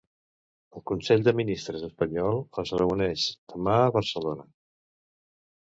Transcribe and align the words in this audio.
El 0.79 0.83
Consell 0.91 1.21
de 1.27 1.33
Ministres 1.41 1.85
espanyol 1.89 2.41
es 2.63 2.73
reuneix 2.83 3.27
demà 3.55 3.77
a 3.83 3.93
Barcelona. 3.99 4.49